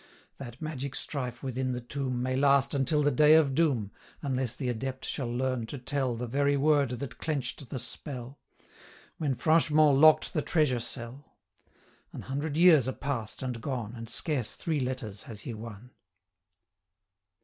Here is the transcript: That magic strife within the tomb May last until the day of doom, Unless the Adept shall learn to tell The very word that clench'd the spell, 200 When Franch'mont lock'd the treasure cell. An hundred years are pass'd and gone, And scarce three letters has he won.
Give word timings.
That 0.39 0.59
magic 0.59 0.95
strife 0.95 1.43
within 1.43 1.73
the 1.73 1.79
tomb 1.79 2.23
May 2.23 2.35
last 2.35 2.73
until 2.73 3.03
the 3.03 3.11
day 3.11 3.35
of 3.35 3.53
doom, 3.53 3.91
Unless 4.23 4.55
the 4.55 4.67
Adept 4.67 5.05
shall 5.05 5.31
learn 5.31 5.67
to 5.67 5.77
tell 5.77 6.15
The 6.15 6.25
very 6.25 6.57
word 6.57 6.89
that 6.97 7.19
clench'd 7.19 7.69
the 7.69 7.77
spell, 7.77 8.39
200 9.19 9.19
When 9.19 9.35
Franch'mont 9.35 9.99
lock'd 9.99 10.33
the 10.33 10.41
treasure 10.41 10.79
cell. 10.79 11.35
An 12.11 12.23
hundred 12.23 12.57
years 12.57 12.87
are 12.87 12.93
pass'd 12.93 13.43
and 13.43 13.61
gone, 13.61 13.93
And 13.93 14.09
scarce 14.09 14.55
three 14.55 14.79
letters 14.79 15.21
has 15.29 15.41
he 15.41 15.53
won. 15.53 15.91